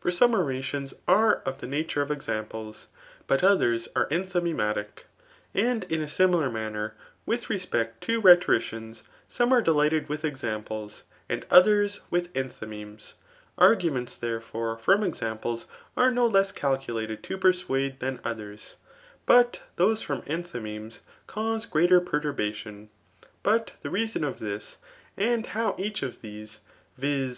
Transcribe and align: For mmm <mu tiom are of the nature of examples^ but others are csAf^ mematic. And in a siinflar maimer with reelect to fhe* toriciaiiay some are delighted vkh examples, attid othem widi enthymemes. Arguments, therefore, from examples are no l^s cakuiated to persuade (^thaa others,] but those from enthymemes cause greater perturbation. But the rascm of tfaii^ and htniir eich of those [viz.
For 0.00 0.10
mmm 0.10 0.30
<mu 0.30 0.60
tiom 0.60 0.92
are 1.06 1.34
of 1.46 1.58
the 1.58 1.68
nature 1.68 2.02
of 2.02 2.08
examples^ 2.08 2.86
but 3.28 3.44
others 3.44 3.86
are 3.94 4.08
csAf^ 4.08 4.42
mematic. 4.42 5.04
And 5.54 5.84
in 5.84 6.02
a 6.02 6.06
siinflar 6.06 6.50
maimer 6.50 6.94
with 7.24 7.44
reelect 7.48 8.00
to 8.00 8.20
fhe* 8.20 8.36
toriciaiiay 8.42 9.02
some 9.28 9.52
are 9.52 9.62
delighted 9.62 10.08
vkh 10.08 10.24
examples, 10.24 11.04
attid 11.30 11.44
othem 11.46 12.00
widi 12.10 12.28
enthymemes. 12.30 13.12
Arguments, 13.56 14.16
therefore, 14.16 14.76
from 14.76 15.04
examples 15.04 15.66
are 15.96 16.10
no 16.10 16.28
l^s 16.28 16.52
cakuiated 16.52 17.22
to 17.22 17.38
persuade 17.38 18.00
(^thaa 18.00 18.18
others,] 18.24 18.78
but 19.26 19.62
those 19.76 20.02
from 20.02 20.22
enthymemes 20.22 21.02
cause 21.28 21.66
greater 21.66 22.00
perturbation. 22.00 22.90
But 23.44 23.74
the 23.82 23.90
rascm 23.90 24.26
of 24.26 24.40
tfaii^ 24.40 24.78
and 25.16 25.44
htniir 25.46 25.78
eich 25.78 26.02
of 26.02 26.20
those 26.20 26.58
[viz. 26.96 27.36